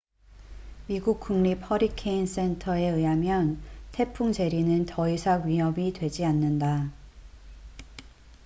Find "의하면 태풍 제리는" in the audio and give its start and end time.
2.89-4.87